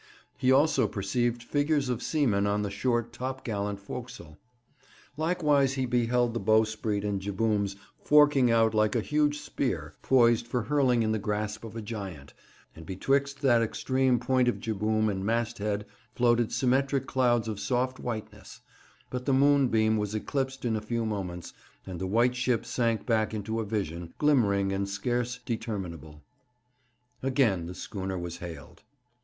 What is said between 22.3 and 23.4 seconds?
ship sank back